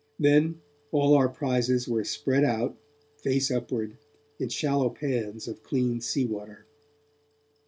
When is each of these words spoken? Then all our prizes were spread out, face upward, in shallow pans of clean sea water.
Then 0.17 0.61
all 0.91 1.13
our 1.13 1.29
prizes 1.29 1.87
were 1.87 2.03
spread 2.03 2.43
out, 2.43 2.75
face 3.17 3.51
upward, 3.51 3.97
in 4.39 4.49
shallow 4.49 4.89
pans 4.89 5.47
of 5.47 5.61
clean 5.61 6.01
sea 6.01 6.25
water. 6.25 6.65